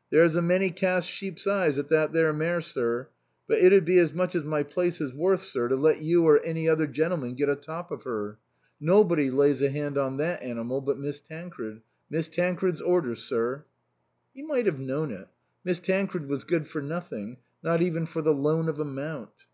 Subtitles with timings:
[0.10, 3.08] "There's a many casts sheep's eyes at that there mare, sir;
[3.46, 6.24] but it 'ud be as much as my place is worth, sir, to let you
[6.26, 8.38] or any other gentle 40 INLAND man get atop of her.
[8.78, 11.80] Nobody lays a 'and on that annymal but Miss Tancred.
[12.10, 13.64] Miss Tancred's orders, sir."
[14.34, 15.28] He might have known it.
[15.64, 19.46] Miss Tancred was good for nothing, not even for the loan of a mount.